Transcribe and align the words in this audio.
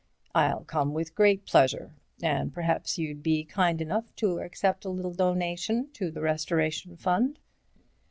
I'll 0.33 0.63
come 0.63 0.95
with 0.95 1.13
great 1.13 1.45
pleasure. 1.45 1.91
And 2.23 2.51
perhaps 2.51 2.97
you'd 2.97 3.21
be 3.21 3.43
kind 3.43 3.79
enough 3.79 4.15
to 4.15 4.39
accept 4.39 4.83
a 4.83 4.89
little 4.89 5.13
donation 5.13 5.91
to 5.93 6.09
the 6.09 6.21
Restoration 6.21 6.97
Fund." 6.97 7.37